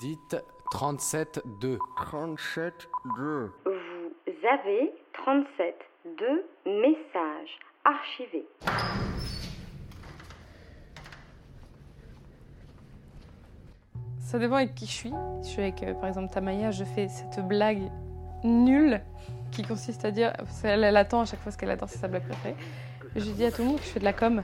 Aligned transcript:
Dites 0.00 0.36
37-2. 0.72 1.78
37-2. 1.96 3.50
Vous 3.64 4.48
avez 4.50 4.92
37 5.12 5.74
de 6.04 6.44
messages 6.66 7.58
archivés. 7.84 8.46
Ça 14.18 14.38
dépend 14.38 14.56
avec 14.56 14.74
qui 14.74 14.86
je 14.86 14.90
suis. 14.90 15.12
Si 15.42 15.48
je 15.48 15.52
suis 15.52 15.62
avec, 15.62 15.82
euh, 15.82 15.94
par 15.94 16.08
exemple, 16.08 16.32
Tamaya, 16.32 16.70
je 16.70 16.84
fais 16.84 17.08
cette 17.08 17.46
blague 17.46 17.82
nulle 18.42 19.00
qui 19.52 19.62
consiste 19.62 20.04
à 20.04 20.10
dire. 20.10 20.32
Elle 20.64 20.96
attend 20.96 21.20
à 21.20 21.24
chaque 21.24 21.40
fois 21.40 21.52
ce 21.52 21.58
qu'elle 21.58 21.70
attend, 21.70 21.86
c'est 21.86 21.98
sa 21.98 22.08
blague 22.08 22.26
préférée. 22.26 22.56
Je 23.14 23.30
dis 23.30 23.44
à 23.44 23.52
tout 23.52 23.62
le 23.62 23.68
monde 23.68 23.78
que 23.78 23.84
je 23.84 23.90
fais 23.90 24.00
de 24.00 24.04
la 24.04 24.12
com. 24.12 24.42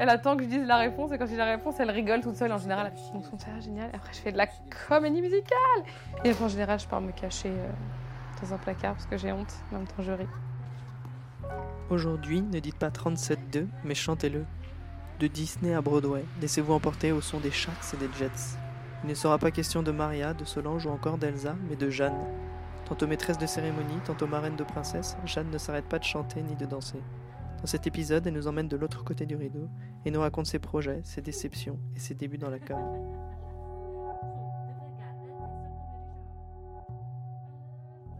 Elle 0.00 0.10
attend 0.10 0.36
que 0.36 0.44
je 0.44 0.48
dise 0.48 0.64
la 0.64 0.76
réponse 0.76 1.10
et 1.10 1.18
quand 1.18 1.26
je 1.26 1.32
dis 1.32 1.36
la 1.36 1.44
réponse, 1.44 1.74
elle 1.80 1.90
rigole 1.90 2.20
toute 2.20 2.36
seule 2.36 2.52
en 2.52 2.58
général. 2.58 2.92
Donc 3.12 3.24
ça 3.36 3.48
ah, 3.52 3.60
génial. 3.60 3.90
Après, 3.92 4.12
je 4.12 4.18
fais 4.18 4.30
de 4.30 4.36
la 4.36 4.46
comédie 4.86 5.20
musicale. 5.20 5.82
Et 6.24 6.30
après, 6.30 6.44
en 6.44 6.48
général, 6.48 6.78
je 6.78 6.86
pars 6.86 7.00
me 7.00 7.10
cacher 7.10 7.50
euh, 7.50 7.68
dans 8.40 8.54
un 8.54 8.58
placard 8.58 8.94
parce 8.94 9.06
que 9.06 9.16
j'ai 9.16 9.32
honte. 9.32 9.52
En 9.72 9.78
même 9.78 9.88
temps, 9.88 10.00
je 10.00 10.12
ris. 10.12 10.26
Aujourd'hui, 11.90 12.42
ne 12.42 12.60
dites 12.60 12.76
pas 12.76 12.90
37-2, 12.90 13.66
mais 13.82 13.96
chantez-le. 13.96 14.44
De 15.18 15.26
Disney 15.26 15.74
à 15.74 15.80
Broadway, 15.80 16.24
laissez-vous 16.40 16.72
emporter 16.72 17.10
au 17.10 17.20
son 17.20 17.40
des 17.40 17.50
Sharks 17.50 17.94
et 17.94 17.96
des 17.96 18.08
Jets. 18.16 18.56
Il 19.02 19.10
ne 19.10 19.14
sera 19.14 19.36
pas 19.36 19.50
question 19.50 19.82
de 19.82 19.90
Maria, 19.90 20.32
de 20.32 20.44
Solange 20.44 20.86
ou 20.86 20.90
encore 20.90 21.18
d'Elsa, 21.18 21.56
mais 21.68 21.74
de 21.74 21.90
Jeanne. 21.90 22.24
Tantôt 22.84 23.08
maîtresse 23.08 23.38
de 23.38 23.46
cérémonie, 23.46 23.98
tantôt 24.04 24.28
marraine 24.28 24.54
de 24.54 24.62
princesse, 24.62 25.16
Jeanne 25.24 25.50
ne 25.50 25.58
s'arrête 25.58 25.86
pas 25.86 25.98
de 25.98 26.04
chanter 26.04 26.40
ni 26.40 26.54
de 26.54 26.66
danser. 26.66 27.00
Dans 27.60 27.66
cet 27.66 27.86
épisode, 27.86 28.26
elle 28.26 28.34
nous 28.34 28.46
emmène 28.46 28.68
de 28.68 28.76
l'autre 28.76 29.04
côté 29.04 29.26
du 29.26 29.36
rideau 29.36 29.68
et 30.04 30.10
nous 30.10 30.20
raconte 30.20 30.46
ses 30.46 30.58
projets, 30.58 31.00
ses 31.04 31.20
déceptions 31.20 31.78
et 31.96 31.98
ses 31.98 32.14
débuts 32.14 32.38
dans 32.38 32.50
la 32.50 32.58
com. 32.58 32.76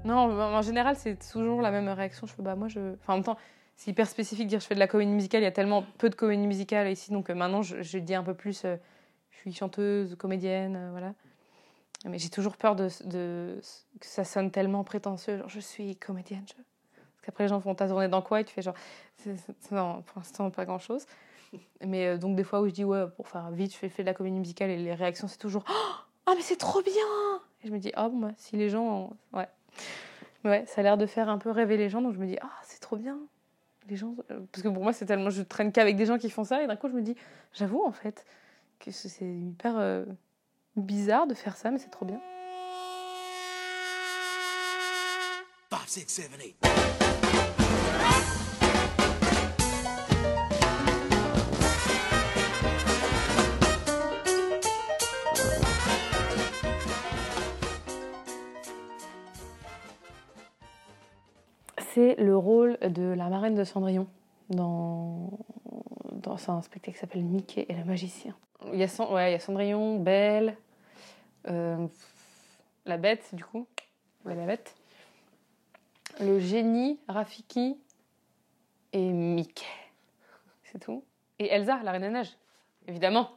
Non, 0.05 0.15
en 0.17 0.63
général, 0.63 0.97
c'est 0.97 1.17
toujours 1.31 1.61
la 1.61 1.71
même 1.71 1.89
réaction. 1.89 2.27
Bah, 2.39 2.57
moi, 2.57 2.69
en 3.07 3.15
même 3.15 3.25
temps, 3.25 3.37
c'est 3.77 3.91
hyper 3.91 4.09
spécifique 4.09 4.47
de 4.47 4.51
dire 4.51 4.61
je 4.61 4.67
fais 4.67 4.75
de 4.75 4.81
la 4.81 4.89
comédie 4.89 5.13
musicale. 5.13 5.43
Il 5.43 5.45
y 5.45 5.49
a 5.49 5.53
tellement 5.53 5.85
peu 5.99 6.11
de 6.11 6.15
comédie 6.15 6.47
musicale 6.47 6.91
ici, 6.91 7.13
donc 7.13 7.31
euh, 7.31 7.35
maintenant, 7.35 7.63
je, 7.63 7.83
je 7.83 7.99
dis 7.99 8.15
un 8.15 8.23
peu 8.25 8.35
plus. 8.35 8.65
euh, 8.65 8.77
je 9.31 9.39
suis 9.39 9.53
chanteuse, 9.53 10.17
comédienne, 10.17 10.77
euh, 10.77 10.91
voilà. 10.91 11.15
Mais 12.05 12.19
j'ai 12.19 12.29
toujours 12.29 12.57
peur 12.57 12.77
que 12.77 13.61
ça 14.01 14.25
sonne 14.25 14.51
tellement 14.51 14.85
prétentieux. 14.85 15.43
Je 15.47 15.61
suis 15.61 15.97
comédienne. 15.97 16.45
Qu'après, 17.29 17.45
les 17.45 17.49
gens 17.49 17.61
font 17.61 17.75
ta 17.75 17.87
journée 17.87 18.09
dans 18.09 18.23
quoi 18.23 18.41
et 18.41 18.45
tu 18.45 18.55
fais 18.55 18.63
genre. 18.63 18.75
c'est- 19.19 19.37
c'est- 19.37 19.73
non, 19.73 20.03
pour 20.03 20.19
l'instant, 20.19 20.51
pas 20.51 20.65
grand 20.65 20.79
chose. 20.79 21.05
Mais 21.87 22.07
euh, 22.07 22.17
donc, 22.19 22.37
des 22.37 22.45
fois 22.45 22.61
où 22.61 22.67
je 22.69 22.73
dis, 22.73 22.85
ouais, 22.85 23.05
pour 23.17 23.29
faire 23.29 23.51
vite, 23.51 23.73
je 23.73 23.77
fais, 23.79 23.89
fais 23.89 24.03
de 24.03 24.07
la 24.09 24.15
comédie 24.15 24.39
musicale 24.39 24.71
et 24.71 24.77
les 24.77 24.95
réactions, 24.95 25.29
c'est 25.29 25.39
toujours, 25.39 25.65
oh, 25.69 26.33
mais 26.35 26.43
c'est 26.43 26.57
trop 26.57 26.83
bien! 26.83 27.41
Et 27.63 27.69
je 27.69 27.73
me 27.73 27.79
dis, 27.79 27.93
oh, 27.97 28.09
bon, 28.09 28.19
bah, 28.19 28.31
si 28.37 28.57
les 28.57 28.69
gens. 28.71 28.85
ont- 28.85 29.17
Ouais. 29.33 29.49
Ouais, 30.45 30.65
ça 30.67 30.81
a 30.81 30.85
l'air 30.85 30.97
de 30.97 31.07
faire 31.07 31.29
un 31.29 31.39
peu 31.39 31.51
rêver 31.51 31.77
les 31.77 31.89
gens, 31.89 32.01
donc 32.01 32.15
je 32.15 32.19
me 32.19 32.27
dis, 32.27 32.39
ah, 32.41 32.51
c'est 32.63 32.81
trop 32.81 32.97
bien. 32.97 33.19
Les 33.89 33.97
gens, 33.97 34.15
euh, 34.31 34.41
parce 34.53 34.63
que 34.63 34.69
pour 34.69 34.83
moi, 34.83 34.93
c'est 34.93 35.07
tellement, 35.07 35.31
je 35.31 35.43
traîne 35.43 35.73
qu'avec 35.73 35.97
des 35.97 36.07
gens 36.07 36.17
qui 36.19 36.31
font 36.31 36.45
ça, 36.45 36.63
et 36.63 36.67
d'un 36.67 36.77
coup, 36.77 36.89
je 36.89 36.95
me 36.95 37.03
dis, 37.03 37.17
j'avoue 37.55 37.83
en 37.85 37.93
fait 37.93 38.25
que 38.79 38.91
c'est 38.93 39.09
c'est 39.09 39.25
hyper 39.27 39.75
euh, 39.79 40.05
bizarre 40.77 41.27
de 41.27 41.35
faire 41.35 41.57
ça, 41.57 41.71
mais 41.71 41.79
c'est 41.79 41.89
trop 41.91 42.05
bien. 42.07 42.21
Five, 45.71 45.89
six, 45.89 46.07
seven, 46.09 46.41
eight. 46.41 46.98
Le 61.99 62.37
rôle 62.37 62.79
de 62.79 63.03
la 63.03 63.29
marraine 63.29 63.57
de 63.57 63.65
Cendrillon 63.65 64.07
dans, 64.51 65.31
dans 66.13 66.37
un 66.49 66.63
spectacle 66.63 66.95
qui 66.95 67.01
s'appelle 67.01 67.25
Mickey 67.25 67.67
et 67.69 67.75
le 67.75 67.85
magicien. 67.85 68.37
Il 68.73 68.79
y 68.79 68.85
a, 68.85 69.39
Cendrillon, 69.39 69.99
Belle, 69.99 70.57
euh, 71.49 71.87
la 72.87 72.99
bête 72.99 73.35
du 73.35 73.45
coup, 73.45 73.67
ouais, 74.25 74.37
la 74.37 74.47
bête, 74.47 74.77
le 76.21 76.39
génie, 76.39 77.01
Rafiki 77.09 77.77
et 78.93 79.13
Mickey. 79.13 79.65
C'est 80.65 80.79
tout. 80.79 81.03
Et 81.41 81.47
Elsa, 81.47 81.81
la 81.83 81.91
reine 81.91 82.03
des 82.03 82.11
neiges, 82.11 82.37
évidemment. 82.87 83.31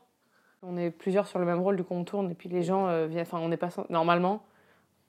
On 0.61 0.77
est 0.77 0.91
plusieurs 0.91 1.27
sur 1.27 1.39
le 1.39 1.45
même 1.45 1.61
rôle, 1.61 1.77
du 1.77 1.83
coup 1.83 1.95
on 1.95 2.03
tourne 2.03 2.29
et 2.29 2.35
puis 2.35 2.47
les 2.47 2.61
gens 2.61 2.87
euh, 2.87 3.07
viennent. 3.07 3.23
Enfin, 3.23 3.39
on 3.39 3.49
n'est 3.49 3.57
pas 3.57 3.69
normalement. 3.89 4.43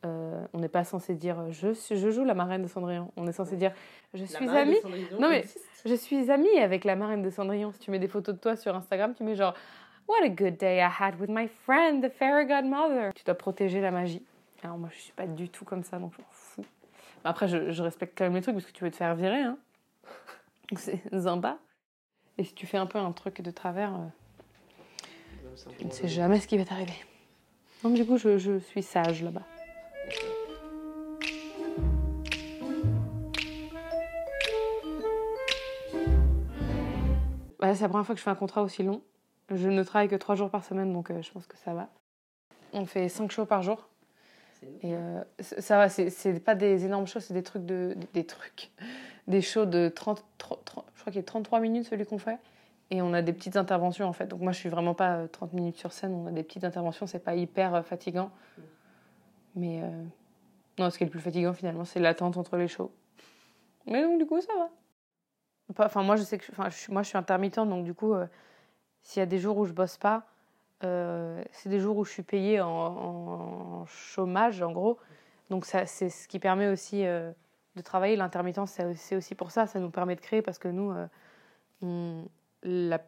Euh, 0.05 0.45
on 0.53 0.59
n'est 0.59 0.69
pas 0.69 0.85
censé 0.85 1.15
dire 1.15 1.39
euh, 1.41 1.51
je, 1.51 1.73
suis- 1.73 1.97
je 1.97 2.11
joue 2.11 2.25
la 2.25 2.35
marraine 2.35 2.63
de 2.63 2.69
Cendrillon. 2.69 3.11
On 3.17 3.27
est 3.27 3.33
censé 3.33 3.57
dire 3.57 3.73
je 4.15 4.25
suis 4.25 4.49
amie. 4.49 4.77
Non, 5.21 5.29
mais- 5.31 5.45
Je 5.85 5.95
suis 5.95 6.31
amie 6.31 6.59
avec 6.59 6.85
la 6.85 6.97
marraine 6.97 7.23
de 7.23 7.31
Cendrillon. 7.31 7.73
Si 7.73 7.79
tu 7.81 7.91
mets 7.91 7.99
des 7.99 8.09
photos 8.09 8.35
de 8.35 8.41
toi 8.41 8.57
sur 8.57 8.75
Instagram, 8.75 9.15
tu 9.15 9.23
mets 9.25 9.35
genre 9.37 9.55
What 10.09 10.25
a 10.25 10.29
good 10.29 10.57
day 10.59 10.79
I 10.79 10.89
had 11.01 11.19
with 11.21 11.31
my 11.31 11.49
friend, 11.65 12.03
the 12.05 12.13
fairy 12.13 12.45
godmother. 12.47 13.13
Tu 13.15 13.23
dois 13.25 13.37
protéger 13.37 13.81
la 13.81 13.91
magie. 13.93 14.23
Alors 14.65 14.77
moi, 14.79 14.89
je 14.93 15.01
suis 15.01 15.13
pas 15.13 15.27
du 15.27 15.49
tout 15.49 15.65
comme 15.65 15.83
ça, 15.85 15.99
donc 15.99 16.13
je 16.15 16.19
m'en 16.21 16.27
fous. 16.31 16.65
Mais 17.25 17.31
Après, 17.31 17.47
je, 17.49 17.71
je 17.71 17.83
respecte 17.83 18.19
quand 18.19 18.25
même 18.25 18.35
les 18.35 18.43
trucs 18.43 18.55
parce 18.57 18.67
que 18.67 18.73
tu 18.73 18.83
veux 18.85 18.91
te 18.91 18.97
faire 18.97 19.15
virer, 19.15 19.41
hein. 19.43 19.57
C'est 20.77 21.01
sympa. 21.21 21.59
Et 22.39 22.45
si 22.45 22.55
tu 22.55 22.67
fais 22.67 22.79
un 22.79 22.87
peu 22.87 22.99
un 22.99 23.13
truc 23.13 23.41
de 23.43 23.51
travers, 23.51 23.95
euh, 23.95 23.99
tu 25.79 25.85
ne 25.87 25.91
sais 25.91 26.09
jamais 26.09 26.41
ce 26.41 26.47
qui 26.49 26.57
va 26.59 26.65
t'arriver. 26.65 26.95
Donc 27.83 27.95
du 27.95 28.07
coup, 28.07 28.17
je, 28.17 28.39
je 28.39 28.59
suis 28.59 28.83
sage 28.83 29.23
là-bas. 29.23 29.43
Ouais, 37.73 37.77
c'est 37.77 37.85
la 37.85 37.89
première 37.89 38.05
fois 38.05 38.15
que 38.15 38.19
je 38.19 38.23
fais 38.25 38.29
un 38.31 38.35
contrat 38.35 38.63
aussi 38.63 38.83
long. 38.83 39.01
Je 39.51 39.67
ne 39.71 39.83
travaille 39.83 40.09
que 40.09 40.17
trois 40.17 40.35
jours 40.35 40.51
par 40.51 40.63
semaine, 40.63 40.93
donc 40.93 41.11
euh, 41.11 41.23
je 41.23 41.31
pense 41.33 41.47
que 41.47 41.57
ça 41.57 41.73
va. 41.73 41.89
On 42.75 42.85
fait 42.85 43.09
cinq 43.09 43.31
shows 43.31 43.47
par 43.47 43.63
jour. 43.63 43.89
Et 44.83 44.95
euh, 44.95 45.23
ça 45.41 45.79
va, 45.79 45.89
c'est- 45.89 46.39
pas 46.45 46.55
des 46.55 46.85
énormes 46.85 47.07
shows, 47.07 47.21
c'est 47.21 47.33
des 47.33 47.43
trucs 47.43 47.65
de. 47.65 47.95
Des, 47.97 48.07
des 48.13 48.25
trucs. 48.27 48.71
Des 49.27 49.41
shows 49.41 49.65
de 49.65 49.89
30, 49.89 50.23
30, 50.37 50.65
30 50.67 50.85
je 50.95 51.01
crois 51.01 51.11
qu'il 51.13 51.21
y 51.21 51.25
a 51.25 51.27
33 51.27 51.61
minutes 51.61 51.85
celui 51.87 52.05
qu'on 52.05 52.19
fait. 52.19 52.37
Et 52.91 53.01
on 53.01 53.15
a 53.15 53.23
des 53.23 53.33
petites 53.33 53.57
interventions 53.57 54.07
en 54.07 54.13
fait. 54.13 54.27
Donc 54.27 54.41
moi 54.43 54.53
je 54.53 54.59
suis 54.59 54.69
vraiment 54.69 54.93
pas 54.93 55.15
euh, 55.17 55.27
30 55.29 55.55
minutes 55.55 55.79
sur 55.79 55.93
scène, 55.93 56.13
on 56.13 56.27
a 56.27 56.31
des 56.31 56.43
petites 56.43 56.65
interventions, 56.65 57.07
c'est 57.07 57.21
pas 57.25 57.35
hyper 57.35 57.75
euh, 57.75 57.83
fatigant. 57.83 58.31
Mais 59.55 59.81
euh, 59.83 60.05
non, 60.79 60.91
ce 60.91 60.99
qui 60.99 61.05
est 61.05 61.07
le 61.07 61.11
plus 61.11 61.21
fatigant 61.21 61.55
finalement, 61.55 61.87
c'est 61.87 62.01
l'attente 62.01 62.37
entre 62.37 62.59
les 62.59 62.69
shows. 62.69 62.91
Mais 63.87 64.03
donc 64.03 64.19
du 64.19 64.27
coup 64.27 64.41
ça 64.43 64.53
va. 64.59 64.69
Enfin 65.79 66.03
moi 66.03 66.17
je 66.17 66.23
sais 66.23 66.39
que 66.39 66.45
enfin, 66.53 66.69
moi 66.91 67.03
je 67.03 67.09
suis 67.09 67.19
intermittente, 67.19 67.69
donc 67.69 67.85
du 67.85 67.95
coup 67.95 68.15
euh, 68.15 68.27
s'il 69.03 69.21
y 69.21 69.23
a 69.23 69.27
des 69.27 69.39
jours 69.39 69.57
où 69.59 69.65
je 69.67 69.73
bosse 69.73 69.97
pas, 69.97 70.25
euh, 70.85 71.43
c'est 71.53 71.69
des 71.69 71.81
jours 71.81 71.97
où 71.97 72.05
je 72.05 72.11
suis 72.13 72.23
payée 72.23 72.61
en, 72.61 73.85
chômage 73.87 74.63
en 74.63 74.73
gros. 74.73 74.99
Donc 75.51 75.65
c'est 75.67 75.87
ce 75.87 76.29
qui 76.29 76.39
permet 76.39 76.69
aussi 76.69 77.05
euh, 77.07 77.31
de 77.77 77.83
travailler. 77.83 78.17
L'intermittence 78.17 78.79
c'est 78.97 79.17
aussi 79.17 79.35
pour 79.35 79.51
ça, 79.51 79.67
ça 79.67 79.81
nous 79.81 79.91
permet 79.91 80.17
de 80.17 80.21
créer 80.21 80.43
parce 80.43 80.59
que 80.59 80.69
nous, 80.69 80.93
la, 82.63 83.01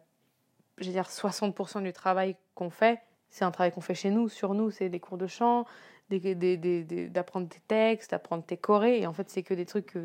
je 0.77 0.85
veux 0.85 0.91
dire 0.91 1.07
60% 1.09 1.81
du 1.83 1.93
travail 1.93 2.35
qu'on 2.55 2.69
fait, 2.69 2.99
c'est 3.29 3.45
un 3.45 3.51
travail 3.51 3.71
qu'on 3.71 3.81
fait 3.81 3.95
chez 3.95 4.11
nous, 4.11 4.29
sur 4.29 4.53
nous, 4.53 4.71
c'est 4.71 4.89
des 4.89 4.99
cours 4.99 5.17
de 5.17 5.27
chant, 5.27 5.65
des- 6.09 6.19
des- 6.19 6.35
des- 6.57 6.83
des- 6.83 7.09
d'apprendre 7.09 7.47
tes 7.49 7.61
textes, 7.67 8.11
d'apprendre 8.11 8.43
tes 8.43 8.57
chorés, 8.57 8.99
et 9.01 9.07
en 9.07 9.13
fait 9.13 9.29
c'est 9.29 9.43
que 9.43 9.53
des 9.53 9.65
trucs 9.65 9.95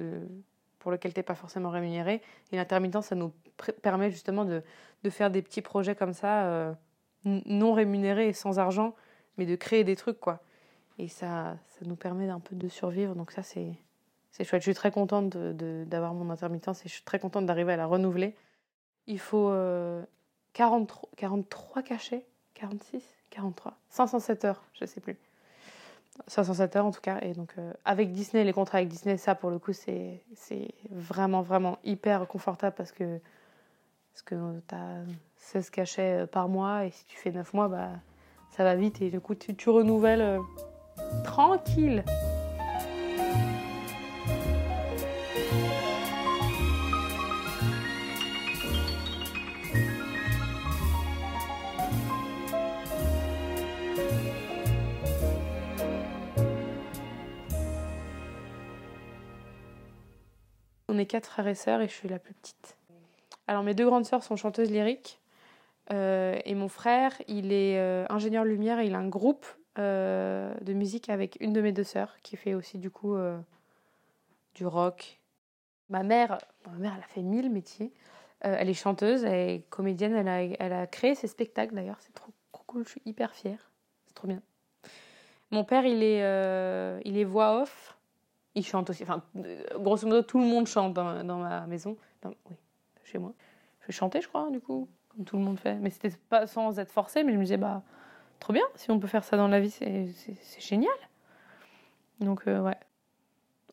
pour 0.81 0.91
lesquels 0.91 1.13
t'es 1.13 1.23
pas 1.23 1.37
forcément 1.37 1.71
rémunéré. 1.71 2.21
Et 2.51 2.57
l'intermittence, 2.57 3.07
ça 3.07 3.15
nous 3.15 3.33
permet 3.83 4.11
justement 4.11 4.45
de, 4.45 4.63
de 5.05 5.11
faire 5.11 5.31
des 5.31 5.43
petits 5.43 5.63
projets 5.63 5.95
comme 5.95 6.15
ça, 6.15 6.47
euh, 6.47 6.73
non 7.25 7.73
rémunérés 7.73 8.33
sans 8.33 8.59
argent, 8.59 8.97
mais 9.37 9.47
de 9.47 9.55
créer 9.55 9.85
des 9.85 9.95
trucs, 9.95 10.19
quoi. 10.19 10.43
Et 10.99 11.09
ça, 11.09 11.57
ça 11.69 11.87
nous 11.87 11.97
permet 11.97 12.27
d'un 12.27 12.41
peu 12.41 12.57
de 12.57 12.69
survivre, 12.69 13.15
donc 13.15 13.31
ça, 13.31 13.43
c'est, 13.43 13.79
chouette. 14.43 14.63
Je 14.63 14.71
suis 14.71 14.75
très 14.75 14.91
contente 14.91 15.37
d'avoir 15.37 16.15
mon 16.15 16.31
intermittence 16.31 16.81
et 16.85 16.89
je 16.89 16.95
suis 16.95 17.05
très 17.05 17.19
contente 17.19 17.47
d'arriver 17.47 17.75
à 17.75 17.77
la 17.77 17.87
renouveler. 17.87 18.35
Il 19.07 19.19
faut 19.19 19.51
euh, 19.51 20.03
43, 20.55 21.11
43 21.17 21.83
cachets, 21.83 22.27
46, 22.55 23.03
43, 23.31 23.79
507 23.91 24.45
heures, 24.45 24.63
je 24.73 24.85
sais 24.87 25.01
plus. 25.01 25.17
507 26.27 26.77
heures 26.77 26.87
en 26.87 26.91
tout 26.91 27.01
cas. 27.01 27.19
Et 27.23 27.33
donc, 27.33 27.53
euh, 27.59 27.73
avec 27.85 28.13
Disney, 28.13 28.45
les 28.45 28.53
contrats 28.53 28.79
avec 28.79 28.89
Disney, 28.89 29.17
ça 29.17 29.35
pour 29.35 29.51
le 29.51 29.59
coup, 29.59 29.73
c'est 29.73 30.23
vraiment, 30.91 31.43
vraiment 31.43 31.79
hyper 31.85 32.27
confortable 32.27 32.75
parce 32.77 32.93
que, 32.93 33.21
parce 34.13 34.23
que 34.23 34.35
tu 34.69 34.75
as 34.75 35.03
16 35.37 35.71
cachets 35.71 36.23
euh, 36.23 36.27
par 36.27 36.49
mois 36.49 36.87
et 36.87 36.91
si 36.91 37.05
tu 37.07 37.17
fais 37.17 37.31
9 37.31 37.53
mois, 37.55 37.69
bah, 37.69 37.91
ça 38.51 38.65
va 38.65 38.75
vite 38.75 39.01
et 39.03 39.11
du 39.11 39.21
coup, 39.21 39.35
tu, 39.35 39.55
tu 39.55 39.71
renouvelles 39.71 40.23
euh, 40.23 40.39
tranquille. 41.25 42.05
Quatre 61.11 61.27
frères 61.27 61.49
et 61.49 61.57
sœurs 61.57 61.81
et 61.81 61.89
je 61.89 61.93
suis 61.93 62.09
la 62.09 62.21
plus 62.21 62.35
petite. 62.35 62.77
Alors 63.49 63.65
mes 63.65 63.75
deux 63.75 63.85
grandes 63.85 64.05
sœurs 64.05 64.23
sont 64.23 64.37
chanteuses 64.37 64.71
lyriques 64.71 65.21
euh, 65.93 66.39
et 66.45 66.55
mon 66.55 66.69
frère, 66.69 67.13
il 67.27 67.53
est 67.53 67.79
euh, 67.79 68.07
ingénieur 68.11 68.45
lumière 68.45 68.79
et 68.79 68.87
il 68.87 68.95
a 68.95 68.99
un 68.99 69.09
groupe 69.09 69.45
euh, 69.81 70.55
de 70.61 70.73
musique 70.73 71.09
avec 71.09 71.37
une 71.41 71.53
de 71.53 71.61
mes 71.61 71.73
deux 71.73 71.85
sœurs 71.85 72.17
qui 72.23 72.37
fait 72.37 72.55
aussi 72.55 72.79
du 72.79 72.91
coup 72.91 73.17
du 74.55 74.67
rock. 74.67 75.21
Ma 75.89 76.05
mère, 76.05 76.39
ma 76.71 76.79
mère, 76.79 76.93
elle 76.97 77.03
a 77.03 77.09
fait 77.09 77.23
mille 77.23 77.51
métiers. 77.51 77.93
Elle 78.43 78.71
est 78.71 78.75
chanteuse, 78.75 79.25
elle 79.25 79.51
est 79.51 79.69
comédienne, 79.69 80.15
elle 80.15 80.29
a, 80.29 80.43
elle 80.45 80.73
a 80.73 80.87
créé 80.87 81.15
ses 81.15 81.27
spectacles 81.27 81.75
d'ailleurs, 81.75 81.99
c'est 82.01 82.15
trop, 82.15 82.33
trop 82.53 82.63
cool, 82.67 82.85
je 82.85 82.93
suis 82.93 83.03
hyper 83.05 83.35
fière, 83.35 83.71
c'est 84.07 84.15
trop 84.15 84.29
bien. 84.29 84.41
Mon 85.51 85.63
père, 85.63 85.85
il 85.85 86.03
est, 86.03 86.21
il 87.05 87.19
est 87.19 87.25
voix 87.25 87.61
off, 87.61 88.00
il 88.55 88.65
chante 88.65 88.91
aussi, 88.91 89.03
enfin, 89.03 89.23
euh, 89.37 89.63
grosso 89.79 90.07
modo, 90.07 90.23
tout 90.23 90.39
le 90.39 90.47
monde 90.47 90.67
chante 90.67 90.95
dans, 90.95 91.39
ma 91.39 91.67
maison, 91.67 91.97
oui, 92.25 92.57
chez 93.05 93.19
moi. 93.19 93.33
Je 93.87 93.93
chanter, 93.93 94.21
je 94.21 94.29
crois, 94.29 94.51
du 94.51 94.61
coup, 94.61 94.89
comme 95.09 95.25
tout 95.25 95.37
le 95.37 95.43
monde 95.43 95.59
fait, 95.59 95.75
mais 95.75 95.91
c'était 95.91 96.11
pas 96.29 96.47
sans 96.47 96.79
être 96.79 96.91
forcé, 96.91 97.25
mais 97.25 97.33
je 97.33 97.39
me 97.39 97.43
disais, 97.43 97.57
bah, 97.57 97.83
trop 98.39 98.53
bien, 98.53 98.65
si 98.75 98.91
on 98.91 98.99
peut 98.99 99.07
faire 99.07 99.25
ça 99.25 99.37
dans 99.37 99.49
la 99.49 99.61
vie, 99.61 99.71
c'est 99.71 100.61
génial. 100.61 100.95
Donc, 102.21 102.47
euh, 102.47 102.61
ouais. 102.61 102.77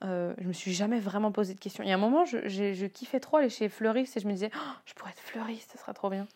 Euh, 0.04 0.36
je 0.38 0.48
me 0.48 0.54
suis 0.54 0.74
jamais 0.74 1.00
vraiment 1.00 1.32
posé 1.32 1.56
de 1.56 1.60
questions. 1.60 1.84
Il 1.84 1.90
y 1.90 1.92
a 1.92 1.96
un 1.96 2.00
moment, 2.00 2.24
je, 2.24 2.48
je 2.48 2.86
kiffais 2.86 3.20
trop 3.20 3.38
aller 3.38 3.50
chez 3.50 3.68
fleuriste 3.68 4.16
et 4.16 4.20
je 4.20 4.28
me 4.28 4.34
disais, 4.34 4.52
Oh, 4.56 4.72
je 4.86 4.94
pourrais 4.94 5.10
être 5.10 5.20
fleuriste, 5.20 5.72
ça 5.72 5.80
serait 5.80 5.94
trop 5.94 6.12
bien. 6.12 6.28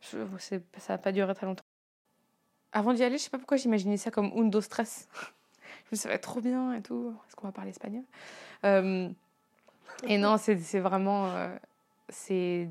Ça 0.00 0.58
n'a 0.88 0.98
pas 0.98 1.12
duré 1.12 1.34
très 1.34 1.46
longtemps. 1.46 1.64
Avant 2.72 2.92
d'y 2.92 3.02
aller, 3.02 3.18
je 3.18 3.24
sais 3.24 3.30
pas 3.30 3.38
pourquoi 3.38 3.56
j'imaginais 3.56 3.96
ça 3.96 4.10
comme 4.10 4.32
undo 4.36 4.60
stress. 4.60 5.08
ça 5.92 6.08
va 6.08 6.14
être 6.14 6.22
trop 6.22 6.40
bien 6.40 6.72
et 6.74 6.82
tout. 6.82 7.14
Est-ce 7.28 7.36
qu'on 7.36 7.46
va 7.46 7.52
parler 7.52 7.70
espagnol 7.70 8.02
Euh, 8.64 9.08
Et 10.06 10.18
non, 10.18 10.36
c'est 10.38 10.80
vraiment. 10.80 11.26
euh, 11.26 11.56
c'est 12.08 12.68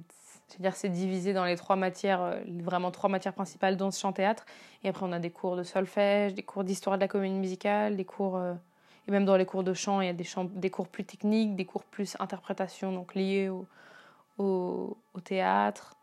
dire, 0.59 0.75
c'est 0.75 0.89
divisé 0.89 1.33
dans 1.33 1.45
les 1.45 1.55
trois 1.55 1.75
matières, 1.75 2.21
euh, 2.21 2.39
vraiment 2.61 2.91
trois 2.91 3.09
matières 3.09 3.33
principales, 3.33 3.77
danse, 3.77 3.99
chant, 3.99 4.13
théâtre. 4.13 4.45
Et 4.83 4.89
après, 4.89 5.05
on 5.05 5.11
a 5.11 5.19
des 5.19 5.31
cours 5.31 5.55
de 5.55 5.63
solfège, 5.63 6.33
des 6.33 6.43
cours 6.43 6.63
d'histoire 6.63 6.97
de 6.97 7.01
la 7.01 7.07
comédie 7.07 7.35
musicale, 7.35 7.95
des 7.95 8.05
cours. 8.05 8.37
euh, 8.37 8.53
et 9.07 9.11
même 9.11 9.25
dans 9.25 9.37
les 9.37 9.45
cours 9.45 9.63
de 9.63 9.73
chant, 9.73 10.01
il 10.01 10.07
y 10.07 10.09
a 10.09 10.13
des, 10.13 10.23
chants- 10.23 10.45
des 10.45 10.69
cours 10.71 10.87
plus 10.87 11.03
techniques, 11.05 11.55
des 11.55 11.65
cours 11.65 11.83
plus 11.83 12.15
interprétation, 12.19 12.91
donc 12.91 13.13
liés 13.13 13.49
au, 13.49 13.67
au, 14.37 14.97
théâtre. 15.23 15.95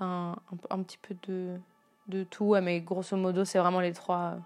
Un, 0.00 0.34
un, 0.70 0.82
petit 0.82 0.98
peu 0.98 1.16
de, 1.28 1.56
de 2.08 2.24
tout, 2.24 2.54
mais 2.60 2.80
grosso 2.80 3.16
modo, 3.16 3.44
c'est 3.44 3.58
vraiment 3.60 3.80
les 3.80 3.92
trois, 3.92 4.38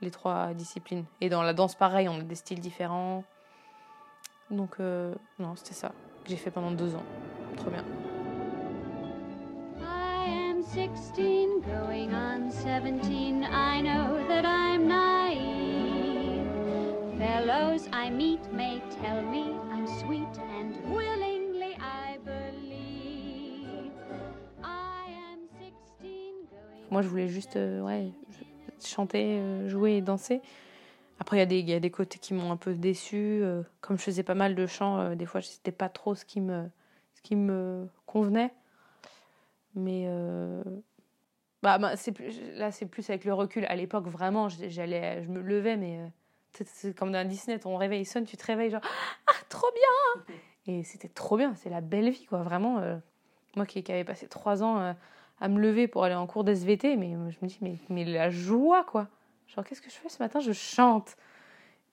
les 0.00 0.10
trois 0.10 0.52
disciplines. 0.54 1.04
Et 1.20 1.28
dans 1.28 1.42
la 1.42 1.52
danse, 1.54 1.74
pareil, 1.74 2.08
on 2.08 2.18
a 2.18 2.22
des 2.22 2.34
styles 2.34 2.60
différents. 2.60 3.24
Donc, 4.50 4.76
euh, 4.80 5.14
non, 5.38 5.56
c'était 5.56 5.74
ça 5.74 5.88
que 6.24 6.30
j'ai 6.30 6.36
fait 6.36 6.50
pendant 6.50 6.70
deux 6.70 6.94
ans. 6.94 7.02
Trop 7.56 7.70
bien. 7.70 7.84
I 9.80 10.50
am 10.50 10.62
16, 10.62 11.62
going 11.64 12.12
on 12.14 12.50
17. 12.50 13.44
I 13.44 13.80
know 13.82 14.18
that 14.28 14.44
I'm 14.44 14.86
naive. 14.86 16.46
Fellows 17.18 17.88
I 17.92 18.10
meet 18.10 18.40
may 18.52 18.80
tell 19.02 19.22
me 19.22 19.52
I'm 19.72 19.86
sweet, 20.00 20.28
and 20.60 20.74
willingly 20.92 21.76
I 21.80 22.18
believe. 22.24 23.92
I 24.62 25.08
am 25.32 25.48
16, 25.58 26.46
going 26.50 26.90
Moi, 26.90 27.02
je 27.02 27.08
voulais 27.08 27.28
juste 27.28 27.56
euh, 27.56 27.80
ouais, 27.82 28.12
je- 28.30 28.44
chanter, 28.88 29.38
euh, 29.38 29.68
jouer 29.68 29.94
et 29.96 30.00
danser. 30.00 30.40
Après, 31.18 31.42
il 31.42 31.52
y, 31.52 31.60
y 31.70 31.74
a 31.74 31.80
des 31.80 31.90
côtés 31.90 32.18
qui 32.18 32.34
m'ont 32.34 32.50
un 32.52 32.56
peu 32.56 32.74
déçue. 32.74 33.40
euh, 33.42 33.62
comme 33.80 33.98
je 33.98 34.02
faisais 34.02 34.22
pas 34.22 34.34
mal 34.34 34.54
de 34.54 34.66
chant, 34.66 34.98
euh, 35.00 35.14
des 35.14 35.26
fois, 35.26 35.40
c'était 35.42 35.72
pas 35.72 35.88
trop 35.88 36.14
ce 36.14 36.24
qui 36.24 36.40
me, 36.40 36.68
ce 37.14 37.22
qui 37.22 37.36
me 37.36 37.88
convenait. 38.06 38.52
Mais 39.74 40.08
bah, 41.62 41.78
bah, 41.78 41.96
c'est 41.96 42.12
plus, 42.12 42.40
là, 42.54 42.70
c'est 42.70 42.86
plus 42.86 43.08
avec 43.10 43.24
le 43.24 43.34
recul. 43.34 43.64
À 43.66 43.76
l'époque, 43.76 44.06
vraiment, 44.06 44.48
j'allais, 44.48 45.22
je 45.22 45.28
me 45.28 45.40
levais, 45.40 45.76
mais 45.76 46.00
c'est- 46.52 46.96
comme 46.96 47.12
dans 47.12 47.26
Disney, 47.28 47.58
ton 47.58 47.76
réveil 47.76 48.04
sonne, 48.04 48.24
tu 48.24 48.36
te 48.36 48.46
réveilles, 48.46 48.70
genre 48.70 48.80
Ah, 49.26 49.32
trop 49.48 49.66
bien 49.74 50.24
Et 50.66 50.82
c'était 50.84 51.08
trop 51.08 51.36
bien, 51.36 51.54
c'est 51.56 51.68
la 51.70 51.80
belle 51.80 52.10
vie, 52.10 52.24
quoi. 52.26 52.42
Vraiment, 52.42 52.80
moi 53.54 53.66
qui, 53.66 53.82
qui 53.82 53.92
avais 53.92 54.04
passé 54.04 54.28
trois 54.28 54.62
ans 54.62 54.94
à 55.40 55.48
me 55.48 55.60
lever 55.60 55.86
pour 55.88 56.04
aller 56.04 56.14
en 56.14 56.26
cours 56.26 56.44
d'SVT, 56.44 56.96
mais 56.96 57.12
je 57.30 57.36
me 57.42 57.46
dis, 57.46 57.58
mais, 57.60 57.76
mais 57.88 58.04
la 58.04 58.30
joie, 58.30 58.84
quoi. 58.84 59.08
Genre, 59.48 59.64
qu'est-ce 59.64 59.82
que 59.82 59.90
je 59.90 59.94
fais 59.94 60.08
ce 60.08 60.22
matin? 60.22 60.40
Je 60.40 60.52
chante. 60.52 61.16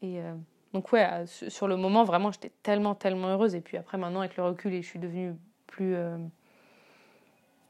Et 0.02 0.22
euh, 0.22 0.34
donc, 0.74 0.92
ouais, 0.92 1.08
euh, 1.12 1.26
sur 1.26 1.68
le 1.68 1.76
moment, 1.76 2.04
vraiment, 2.04 2.32
j'étais 2.32 2.52
tellement, 2.64 2.96
tellement 2.96 3.28
heureuse. 3.28 3.56
Et 3.56 3.62
puis 3.62 3.78
après, 3.78 3.98
maintenant, 3.98 4.20
avec 4.20 4.38
le 4.38 4.44
recul, 4.44 4.74
et 4.74 4.82
je 4.82 4.88
suis 4.88 5.00
devenue 5.00 5.36
plus, 5.68 5.96
euh, 5.96 6.18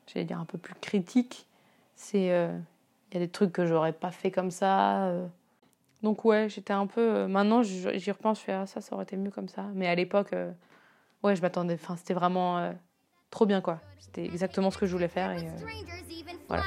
j'allais 0.08 0.26
dire, 0.26 0.40
un 0.40 0.46
peu 0.46 0.58
plus 0.58 0.76
critique. 0.76 1.48
C'est, 1.96 2.26
il 2.26 3.14
y 3.14 3.18
a 3.18 3.20
des 3.20 3.30
trucs 3.30 3.52
que 3.52 3.66
j'aurais 3.66 3.94
pas 3.94 4.12
fait 4.12 4.32
comme 4.32 4.52
ça. 4.52 5.12
Donc, 6.02 6.26
ouais, 6.26 6.50
j'étais 6.50 6.74
un 6.74 6.88
peu. 6.88 7.28
maintenant, 7.28 7.64
j'y 7.64 8.12
repense, 8.12 8.40
je 8.40 8.46
fais, 8.46 8.52
ah, 8.52 8.66
ça, 8.66 8.82
ça 8.82 8.96
aurait 8.96 9.04
été 9.04 9.16
mieux 9.16 9.32
comme 9.32 9.48
ça. 9.48 9.68
Mais 9.74 9.88
à 9.88 9.96
l'époque, 9.96 10.34
ouais, 11.24 11.36
je 11.36 11.42
m'attendais. 11.42 11.76
Enfin, 11.76 11.96
c'était 11.96 12.16
vraiment 12.16 12.74
trop 13.34 13.48
bien, 13.48 13.62
quoi. 13.62 13.80
C'était 13.98 14.26
exactement 14.26 14.70
ce 14.70 14.78
que 14.78 14.86
je 14.86 14.92
voulais 14.92 15.08
faire. 15.08 15.32
Et, 15.32 15.48
euh, 15.48 15.52
voilà. 16.48 16.64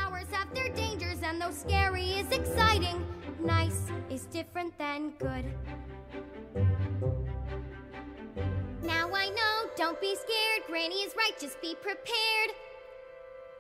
Now 8.83 9.15
I 9.15 9.31
know, 9.31 9.71
don't 9.77 10.01
be 10.01 10.15
scared. 10.15 10.63
Granny 10.69 11.03
is 11.07 11.15
right, 11.17 11.39
just 11.41 11.61
be 11.61 11.75
prepared. 11.81 12.51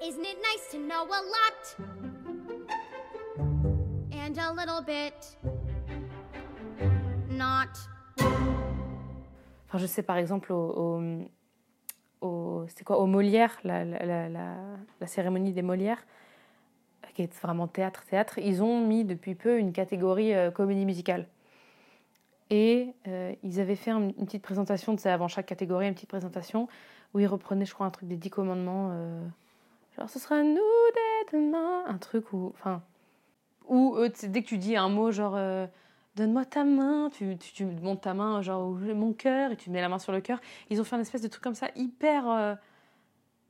Isn't 0.02 0.24
it 0.24 0.38
nice 0.42 0.70
to 0.72 0.78
know 0.78 1.04
a 1.04 1.22
lot? 1.36 1.76
And 4.12 4.36
a 4.38 4.52
little 4.52 4.82
bit 4.84 5.38
not. 7.30 7.70
Enfin, 9.68 9.78
je 9.78 9.86
sais 9.86 10.02
par 10.02 10.16
exemple 10.16 10.52
au, 10.52 10.70
au, 10.70 11.00
au- 12.20 12.66
quoi, 12.84 12.98
au 12.98 13.06
Molière, 13.06 13.58
la, 13.64 13.84
la, 13.84 14.04
la, 14.04 14.28
la- 14.28 15.06
cérémonie 15.06 15.52
des 15.52 15.62
Molières, 15.62 16.04
qui 17.14 17.22
est 17.22 17.40
vraiment 17.40 17.66
théâtre, 17.66 18.04
théâtre, 18.04 18.38
ils 18.38 18.62
ont 18.62 18.80
mis 18.86 19.04
depuis 19.04 19.34
peu 19.34 19.58
une 19.58 19.72
catégorie 19.72 20.34
euh, 20.34 20.50
comédie 20.50 20.84
musicale. 20.84 21.26
Et 22.50 22.92
euh, 23.08 23.34
ils 23.42 23.60
avaient 23.60 23.76
fait 23.76 23.90
un- 23.90 24.08
une 24.18 24.26
petite 24.26 24.42
présentation, 24.42 24.94
tu 24.94 25.02
sais, 25.02 25.10
avant 25.10 25.28
chaque 25.28 25.46
catégorie, 25.46 25.88
une 25.88 25.94
petite 25.94 26.08
présentation 26.08 26.68
où 27.14 27.18
ils 27.20 27.26
reprenaient, 27.26 27.64
je 27.64 27.74
crois, 27.74 27.86
un 27.86 27.90
truc 27.90 28.08
des 28.08 28.16
Dix 28.16 28.30
Commandements. 28.30 28.90
euh, 28.92 29.22
genre, 29.96 30.08
ce 30.10 30.18
sera 30.18 30.42
nous 30.42 30.54
dès 30.54 31.38
demain. 31.38 31.84
Un 31.86 31.98
truc 31.98 32.32
où. 32.32 32.52
Enfin. 32.54 32.82
Où, 33.68 33.96
eux, 33.96 34.12
dès 34.28 34.42
que 34.42 34.46
tu 34.46 34.58
dis 34.58 34.76
un 34.76 34.88
mot, 34.88 35.10
genre. 35.10 35.34
Donne-moi 36.16 36.44
ta 36.46 36.64
main, 36.64 37.10
tu, 37.10 37.36
tu, 37.36 37.52
tu 37.52 37.64
montes 37.66 38.00
ta 38.02 38.14
main, 38.14 38.40
genre, 38.42 38.70
mon 38.70 39.12
cœur, 39.12 39.52
et 39.52 39.56
tu 39.56 39.70
mets 39.70 39.80
la 39.82 39.88
main 39.88 39.98
sur 39.98 40.12
le 40.12 40.20
cœur. 40.20 40.40
Ils 40.70 40.80
ont 40.80 40.84
fait 40.84 40.96
un 40.96 41.00
espèce 41.00 41.22
de 41.22 41.28
truc 41.28 41.42
comme 41.44 41.54
ça, 41.54 41.68
hyper. 41.76 42.28
euh, 42.28 42.54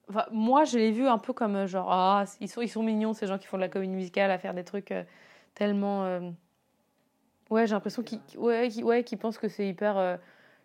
Enfin, 0.09 0.25
moi, 0.31 0.65
je 0.65 0.79
l'ai 0.79 0.93
vu 0.93 1.07
un 1.09 1.19
peu 1.19 1.33
comme 1.33 1.57
euh, 1.57 1.67
genre, 1.67 1.91
ah, 1.91 2.25
ils 2.41 2.49
sont, 2.49 2.61
ils 2.63 2.69
sont 2.69 2.83
mignons, 2.83 3.13
ces 3.13 3.27
gens 3.27 3.39
qui 3.39 3.47
font 3.47 3.57
de 3.57 3.63
la 3.63 3.69
comédie 3.69 3.95
musicale, 3.95 4.31
à 4.31 4.39
faire 4.39 4.55
des 4.55 4.65
trucs 4.65 4.93
euh, 4.93 5.03
tellement. 5.55 6.05
euh, 6.05 6.31
Ouais, 7.51 7.67
j'ai 7.67 7.75
l'impression 7.75 8.03
qu'ils 8.03 8.21
ouais, 8.37 8.69
ouais, 8.83 9.05
qu'ils 9.05 9.19
pensent 9.19 9.39
que 9.39 9.49
c'est 9.49 9.69
hyper. 9.69 9.95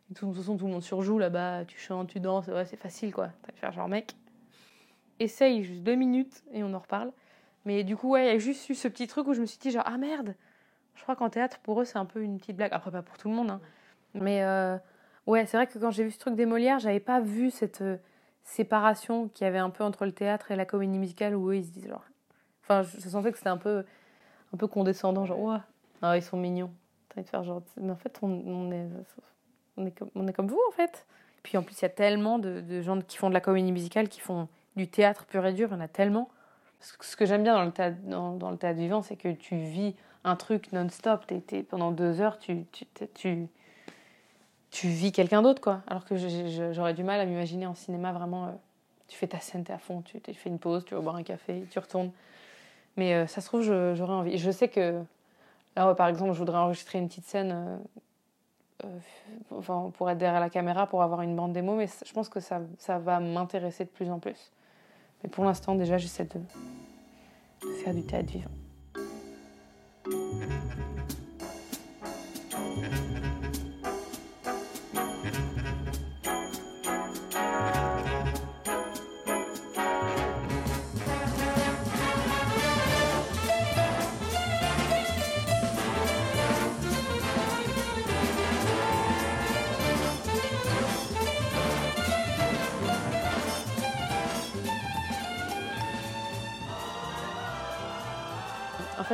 De 0.10 0.16
toute 0.16 0.36
façon, 0.36 0.58
tout 0.58 0.66
le 0.66 0.72
monde 0.74 0.84
surjoue 0.84 1.20
là-bas, 1.20 1.66
tu 1.66 1.80
chantes, 1.80 2.10
tu 2.10 2.20
danses, 2.20 2.48
ouais, 2.48 2.66
c'est 2.66 2.78
facile 2.78 3.14
quoi. 3.14 3.30
T'as 3.44 3.54
faire 3.54 3.72
genre, 3.72 3.88
mec, 3.88 4.16
essaye 5.20 5.64
juste 5.64 5.84
deux 5.84 5.96
minutes 5.96 6.44
et 6.54 6.64
on 6.64 6.74
en 6.74 6.80
reparle. 6.80 7.12
Mais 7.66 7.84
du 7.84 7.96
coup, 7.96 8.10
ouais, 8.12 8.26
il 8.26 8.28
y 8.28 8.36
a 8.36 8.40
juste 8.40 8.70
eu 8.70 8.76
ce 8.76 8.88
petit 8.88 9.08
truc 9.08 9.28
où 9.28 9.34
je 9.34 9.42
me 9.42 9.46
suis 9.46 9.60
dit, 9.60 9.72
genre, 9.72 9.84
ah 9.86 9.98
merde, 9.98 10.36
je 10.96 11.04
crois 11.04 11.16
qu'en 11.16 11.30
théâtre, 11.30 11.60
pour 11.60 11.82
eux, 11.82 11.86
c'est 11.86 11.98
un 11.98 12.06
peu 12.06 12.22
une 12.22 12.38
petite 12.38 12.56
blague. 12.58 12.74
Après, 12.74 12.92
pas 12.92 13.02
pour 13.02 13.18
tout 13.18 13.30
le 13.30 13.36
monde, 13.36 13.52
hein. 13.52 13.62
Mais 14.14 14.44
euh, 14.44 14.78
ouais, 15.28 15.46
c'est 15.46 15.58
vrai 15.58 15.68
que 15.68 15.78
quand 15.80 15.92
j'ai 15.92 16.04
vu 16.04 16.12
ce 16.12 16.20
truc 16.20 16.36
des 16.36 16.46
Molières, 16.46 16.80
j'avais 16.80 17.00
pas 17.00 17.20
vu 17.20 17.50
cette 17.50 17.82
euh, 17.82 17.98
séparation 18.44 19.30
qu'il 19.30 19.46
y 19.46 19.48
avait 19.48 19.58
un 19.58 19.70
peu 19.70 19.84
entre 19.84 20.06
le 20.06 20.12
théâtre 20.12 20.52
et 20.52 20.56
la 20.56 20.66
comédie 20.66 21.00
musicale 21.00 21.36
où 21.36 21.50
eux, 21.50 21.56
ils 21.56 21.66
se 21.66 21.72
disent 21.72 21.88
genre. 21.88 22.04
Enfin, 22.64 22.84
je, 22.84 23.10
sentais 23.10 23.32
que 23.32 23.38
c'était 23.38 23.50
un 23.50 23.58
peu, 23.58 23.84
un 24.54 24.58
peu 24.58 24.68
condescendant, 24.68 25.26
genre, 25.26 25.40
ouais, 25.40 25.58
ah, 26.02 26.18
ils 26.18 26.24
sont 26.24 26.38
mignons. 26.38 26.72
T'as 27.10 27.16
envie 27.16 27.26
de 27.26 27.30
faire 27.30 27.44
genre, 27.44 27.62
mais 27.78 27.92
en 27.92 27.96
fait, 27.96 28.20
on, 28.22 28.72
est, 28.72 28.88
on, 29.78 29.86
est 29.86 29.92
comme, 29.92 30.10
on 30.16 30.28
est 30.28 30.34
comme 30.34 30.48
vous, 30.48 30.62
en 30.70 30.72
fait. 30.72 31.06
Puis 31.44 31.58
en 31.58 31.64
plus, 31.64 31.80
il 31.80 31.82
y 31.82 31.86
a 31.86 31.90
tellement 31.90 32.38
de, 32.40 32.82
gens 32.82 33.02
qui 33.02 33.18
font 33.18 33.30
de 33.30 33.34
la 33.34 33.42
comédie 33.42 33.72
musicale, 33.72 34.10
qui 34.10 34.20
font 34.20 34.48
du 34.76 34.88
théâtre 34.88 35.26
pur 35.26 35.46
et 35.46 35.54
dur, 35.54 35.70
il 35.70 35.74
y 35.74 35.78
en 35.78 35.82
a 35.82 35.88
tellement. 35.88 36.30
Ce 36.80 37.16
que 37.16 37.26
j'aime 37.26 37.44
bien 37.44 37.54
dans 37.54 37.64
le 37.64 38.38
dans 38.38 38.52
le 38.52 38.58
théâtre 38.58 38.80
vivant, 38.80 39.02
c'est 39.02 39.16
que 39.16 39.32
tu 39.34 39.56
vis 39.56 39.96
un 40.24 40.36
truc 40.36 40.72
non-stop. 40.72 41.26
Pendant 41.70 41.92
deux 41.92 42.22
heures, 42.22 42.40
tu, 42.40 42.66
tu, 42.72 42.86
tu, 43.14 43.48
tu 44.72 44.88
vis 44.88 45.12
quelqu'un 45.12 45.42
d'autre, 45.42 45.62
quoi. 45.62 45.82
Alors 45.88 46.06
que 46.06 46.16
j'aurais 46.74 46.94
du 46.94 47.04
mal 47.04 47.20
à 47.20 47.26
m'imaginer 47.26 47.68
en 47.68 47.76
cinéma 47.76 48.12
vraiment. 48.12 48.46
euh, 48.48 48.52
tu 49.12 49.18
fais 49.18 49.28
ta 49.28 49.42
scène, 49.42 49.66
t'es 49.66 49.74
à 49.74 49.78
fond, 49.78 50.02
tu, 50.04 50.22
fais 50.34 50.50
une 50.50 50.58
pause, 50.58 50.86
tu 50.86 50.96
vas 50.96 51.02
boire 51.02 51.18
un 51.18 51.24
café, 51.24 51.66
tu 51.70 51.80
retournes. 51.80 52.12
Mais 52.96 53.14
euh, 53.14 53.28
ça 53.28 53.42
se 53.42 53.48
trouve, 53.48 53.62
j'aurais 53.62 54.14
envie. 54.14 54.38
Je 54.38 54.52
sais 54.52 54.70
que 54.70 55.04
là, 55.76 55.94
par 55.96 56.08
exemple, 56.08 56.32
je 56.32 56.38
voudrais 56.40 56.58
enregistrer 56.58 56.98
une 56.98 57.10
petite 57.10 57.26
scène 57.26 57.78
euh, 58.86 58.88
pour 59.94 60.10
être 60.10 60.18
derrière 60.18 60.40
la 60.40 60.50
caméra, 60.50 60.88
pour 60.88 61.04
avoir 61.04 61.24
une 61.24 61.36
bande 61.36 61.52
démo, 61.52 61.76
mais 61.76 61.88
je 62.06 62.14
pense 62.14 62.30
que 62.30 62.40
ça, 62.40 62.62
ça 62.78 63.00
va 63.00 63.20
m'intéresser 63.20 63.84
de 63.84 63.90
plus 63.90 64.10
en 64.10 64.20
plus. 64.20 64.52
Mais 65.24 65.30
pour 65.30 65.44
l'instant, 65.44 65.76
déjà, 65.76 65.98
j'essaie 65.98 66.26
de 66.26 66.40
faire 67.84 67.94
du 67.94 68.04
théâtre 68.04 68.32
vivant. 68.32 68.61
Mm-hmm. 70.12 70.61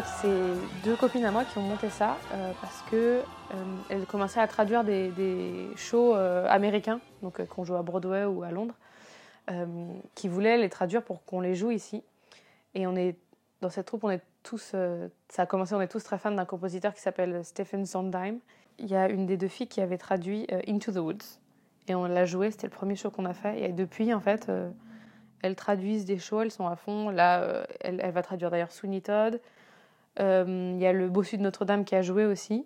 Fait, 0.01 0.08
c'est 0.22 0.84
deux 0.84 0.96
copines 0.96 1.25
à 1.25 1.32
moi 1.32 1.44
qui 1.46 1.58
ont 1.58 1.63
monté 1.63 1.89
ça 1.89 2.18
euh, 2.34 2.51
parce 2.62 2.84
que 2.92 2.96
euh, 2.96 3.22
elles 3.89 4.06
commençaient 4.06 4.39
à 4.39 4.48
traduire 4.48 4.84
des, 4.84 5.70
shows 5.75 6.16
euh, 6.16 6.46
américains, 6.50 7.00
donc 7.24 7.44
qu'on 7.48 7.63
joue 7.63 7.75
à 7.75 7.82
Broadway 7.82 8.25
ou 8.25 8.44
à 8.44 8.51
Londres, 8.51 8.75
qui 10.13 10.27
voulaient 10.27 10.58
les 10.58 10.70
traduire 10.70 11.04
pour 11.04 11.24
qu'on 11.24 11.39
les 11.39 11.56
joue 11.56 11.72
ici. 11.72 12.04
Et 12.75 12.86
on 12.86 12.98
est 12.98 13.16
dans 13.62 13.70
cette 13.70 13.86
troupe, 13.86 14.04
on 14.04 14.10
est 14.10 14.22
tous, 14.44 14.75
ça 15.30 15.42
a 15.42 15.46
commencé, 15.46 15.74
on 15.74 15.82
est 15.82 15.88
tous 15.88 16.04
très 16.04 16.18
fans 16.18 16.32
d'un 16.32 16.46
compositeur 16.46 16.94
qui 16.94 17.00
s'appelle 17.00 17.46
Stephen 17.46 17.86
Sondheim. 17.86 18.39
Il 18.77 18.88
y 18.88 18.96
a 18.96 19.10
une 19.10 19.25
des 19.25 19.38
deux 19.38 19.48
filles 19.48 19.70
qui 19.70 19.80
avait 19.80 19.98
traduit 19.98 20.48
Into 20.68 20.92
the 20.92 20.98
Woods 20.98 21.39
et 21.88 21.96
on 21.96 22.06
l'a 22.06 22.25
joué. 22.25 22.51
C'était 22.51 22.68
le 22.68 22.72
premier 22.74 22.98
show 22.98 23.10
qu'on 23.10 23.25
a 23.25 23.34
fait. 23.34 23.62
Et 23.62 23.72
depuis, 23.72 24.13
en 24.13 24.20
fait, 24.20 24.51
elles 25.42 25.56
traduisent 25.56 26.06
des 26.06 26.20
shows, 26.20 26.42
elles 26.42 26.51
sont 26.51 26.68
à 26.68 26.75
fond. 26.75 27.10
Là, 27.10 27.66
elle, 27.80 28.01
elle 28.04 28.12
va 28.12 28.22
traduire 28.22 28.51
d'ailleurs 28.51 28.74
Sweeney 28.74 29.00
Todd. 29.00 29.39
Euh, 30.20 30.72
Il 30.76 30.82
y 30.82 30.86
a 30.86 30.94
le 30.94 31.10
Bossu 31.10 31.38
de 31.38 31.44
Notre-Dame 31.44 31.86
qui 31.86 31.96
a 31.96 32.02
joué 32.02 32.26
aussi. 32.26 32.66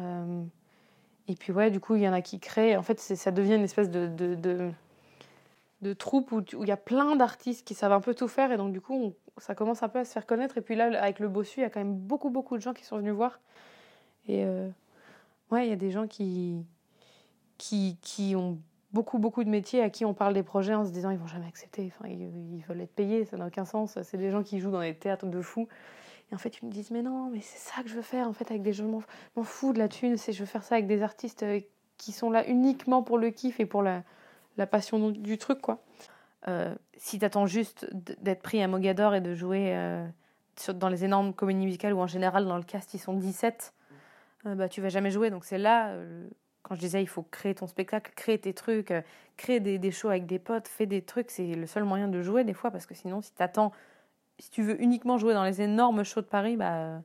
Euh, 0.00 0.42
et 1.28 1.34
puis 1.34 1.52
ouais, 1.52 1.70
du 1.70 1.80
coup, 1.80 1.96
il 1.96 2.02
y 2.02 2.08
en 2.08 2.12
a 2.12 2.22
qui 2.22 2.38
créent. 2.38 2.76
En 2.76 2.82
fait, 2.82 3.00
ça 3.00 3.30
devient 3.30 3.54
une 3.54 3.64
espèce 3.64 3.90
de, 3.90 4.06
de, 4.06 4.34
de, 4.34 4.72
où 5.82 6.62
il 6.62 6.68
y 6.68 6.72
a 6.72 6.76
plein 6.76 7.16
d'artistes 7.16 7.66
qui 7.66 7.74
savent 7.74 7.92
un 7.92 8.00
peu 8.00 8.14
tout 8.14 8.28
faire. 8.28 8.52
Et 8.52 8.56
donc, 8.56 8.72
du 8.72 8.80
coup, 8.80 9.14
ça 9.38 9.54
commence 9.54 9.82
un 9.82 9.88
peu 9.88 10.00
à 10.00 10.04
se 10.04 10.12
faire 10.12 10.26
connaître. 10.26 10.58
Et 10.58 10.60
puis 10.60 10.76
là, 10.76 10.86
avec 11.02 11.18
le 11.18 11.28
Bossu, 11.28 11.60
il 11.60 11.62
y 11.62 11.66
a 11.66 11.70
quand 11.70 11.80
même 11.80 11.94
beaucoup, 11.94 12.30
beaucoup 12.30 12.56
de 12.56 12.62
gens 12.62 12.72
qui 12.74 12.84
sont 12.84 12.96
venus 12.98 13.12
voir. 13.12 13.40
Et 14.28 14.44
euh, 14.44 14.68
ouais, 15.50 15.66
il 15.66 15.70
y 15.70 15.72
a 15.72 15.76
des 15.76 15.90
gens 15.90 16.06
qui, 16.06 16.64
qui, 17.58 17.98
qui 18.02 18.34
ont 18.34 18.58
beaucoup, 18.92 19.18
beaucoup 19.18 19.44
de 19.44 19.50
métiers 19.50 19.82
à 19.82 19.90
qui 19.90 20.04
on 20.04 20.14
parle 20.14 20.34
des 20.34 20.42
projets 20.42 20.74
en 20.74 20.84
se 20.84 20.90
disant 20.90 21.10
ils 21.10 21.18
vont 21.18 21.26
jamais 21.26 21.46
accepter. 21.46 21.92
Enfin, 21.94 22.08
ils, 22.08 22.54
ils 22.56 22.64
veulent 22.66 22.80
être 22.80 22.94
payés, 22.94 23.24
ça 23.24 23.36
n'a 23.36 23.46
aucun 23.46 23.64
sens. 23.64 23.98
C'est 24.02 24.16
des 24.18 24.30
gens 24.30 24.42
qui 24.42 24.58
jouent 24.58 24.70
dans 24.70 24.80
des 24.80 24.94
théâtres 24.94 25.26
de 25.26 25.42
fous. 25.42 25.68
Et 26.32 26.34
en 26.34 26.38
fait, 26.38 26.58
ils 26.60 26.66
me 26.66 26.70
disent, 26.72 26.90
mais 26.90 27.02
non, 27.02 27.30
mais 27.30 27.40
c'est 27.40 27.58
ça 27.58 27.82
que 27.82 27.88
je 27.88 27.94
veux 27.94 28.02
faire, 28.02 28.26
en 28.28 28.32
fait, 28.32 28.50
avec 28.50 28.62
des 28.62 28.72
gens, 28.72 28.84
je 28.86 28.90
m'en- 29.36 29.44
fous 29.44 29.72
de 29.72 29.78
la 29.78 29.88
thune, 29.88 30.16
c'est 30.16 30.32
je 30.32 30.40
veux 30.40 30.46
faire 30.46 30.64
ça 30.64 30.74
avec 30.74 30.86
des 30.86 31.02
artistes 31.02 31.42
euh, 31.44 31.60
qui 31.98 32.12
sont 32.12 32.30
là 32.30 32.46
uniquement 32.48 33.02
pour 33.02 33.18
le 33.18 33.30
kiff 33.30 33.60
et 33.60 33.66
pour 33.66 33.82
la, 33.82 34.02
la 34.56 34.66
passion 34.66 35.10
du- 35.10 35.38
truc, 35.38 35.60
quoi. 35.60 35.82
Euh, 36.48 36.74
si 36.96 37.18
t'attends 37.18 37.46
juste 37.46 37.88
d'être 38.20 38.42
pris 38.42 38.62
à 38.62 38.68
Mogador 38.68 39.14
et 39.14 39.20
de 39.20 39.34
jouer 39.34 39.74
euh, 39.76 40.06
dans 40.74 40.88
les 40.88 41.04
énormes 41.04 41.32
comédies 41.32 41.64
musicales 41.64 41.92
où 41.92 41.98
en 42.00 42.06
général 42.06 42.46
dans 42.46 42.56
le 42.56 42.62
cast 42.62 42.94
ils 42.94 42.98
sont 42.98 43.14
17, 43.14 43.74
euh, 44.46 44.54
bah 44.54 44.68
tu 44.68 44.80
vas 44.80 44.88
jamais 44.88 45.10
jouer. 45.10 45.30
Donc 45.30 45.44
c'est 45.44 45.58
là, 45.58 45.88
euh, 45.90 46.28
quand 46.62 46.74
je 46.76 46.80
disais 46.80 47.02
il 47.02 47.08
faut 47.08 47.22
créer 47.22 47.54
ton 47.54 47.66
spectacle, 47.66 48.12
créer 48.14 48.38
tes 48.38 48.54
trucs, 48.54 48.92
créer 49.36 49.58
des, 49.60 49.78
des 49.78 49.90
shows 49.90 50.08
avec 50.10 50.26
des 50.26 50.38
potes, 50.38 50.68
fais 50.68 50.86
des 50.86 51.02
trucs, 51.02 51.30
c'est 51.30 51.46
le 51.54 51.66
seul 51.66 51.84
moyen 51.84 52.06
de 52.06 52.22
jouer 52.22 52.44
des 52.44 52.54
fois 52.54 52.70
parce 52.70 52.86
que 52.86 52.94
sinon 52.94 53.20
si 53.22 53.32
t'attends 53.32 53.72
si 54.38 54.50
tu 54.50 54.62
veux 54.62 54.80
uniquement 54.82 55.18
jouer 55.18 55.34
dans 55.34 55.44
les 55.44 55.62
énormes 55.62 56.04
shows 56.04 56.20
de 56.20 56.26
Paris, 56.26 56.56
bah, 56.56 57.00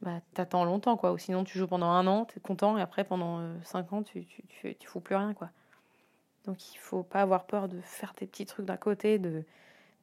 bah 0.00 0.20
t'attends 0.34 0.64
longtemps, 0.64 0.96
quoi. 0.96 1.12
Ou 1.12 1.18
sinon, 1.18 1.44
tu 1.44 1.58
joues 1.58 1.66
pendant 1.66 1.90
un 1.90 2.06
an, 2.06 2.24
t'es 2.24 2.40
content, 2.40 2.76
et 2.76 2.82
après, 2.82 3.04
pendant 3.04 3.38
euh, 3.38 3.54
cinq 3.62 3.92
ans, 3.92 4.02
tu, 4.02 4.24
tu, 4.24 4.42
tu, 4.48 4.58
fais- 4.60 4.74
tu 4.74 4.88
fous 4.88 5.00
plus 5.00 5.16
rien, 5.16 5.34
quoi. 5.34 5.50
Donc, 6.44 6.74
il 6.74 6.78
faut 6.78 7.02
pas 7.04 7.20
avoir 7.20 7.44
peur 7.44 7.68
de 7.68 7.80
faire 7.82 8.14
tes 8.14 8.26
petits 8.26 8.46
trucs 8.46 8.66
d'un 8.66 8.76
côté, 8.76 9.18
de... 9.18 9.44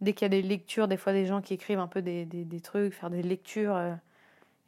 Dès 0.01 0.13
qu'il 0.13 0.23
y 0.23 0.27
a 0.27 0.29
des 0.29 0.41
lectures, 0.41 0.87
des 0.87 0.95
fois, 0.95 1.11
des 1.11 1.25
gens 1.25 1.41
qui 1.41 1.53
écrivent 1.53 1.79
un 1.79 1.87
peu 1.87 2.01
des, 2.01 2.23
des, 2.23 2.45
des 2.45 2.61
trucs, 2.61 2.93
faire 2.93 3.09
des 3.09 3.21
lectures, 3.21 3.75
euh, 3.75 3.93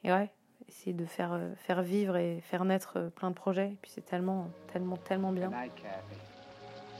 et 0.03 0.11
ouais, 0.11 0.29
essayer 0.67 0.91
de 0.91 1.05
faire, 1.05 1.31
euh, 1.31 1.55
faire 1.55 1.81
vivre 1.81 2.17
et 2.17 2.41
faire 2.41 2.65
naître 2.65 2.97
euh, 2.97 3.09
plein 3.09 3.29
de 3.29 3.35
projets. 3.35 3.69
Et 3.69 3.77
puis, 3.81 3.89
c'est 3.95 4.05
tellement, 4.05 4.49
tellement, 4.73 4.97
tellement 4.97 5.31
bien. 5.31 5.49
night, 5.49 5.73
Kathy. 5.75 6.19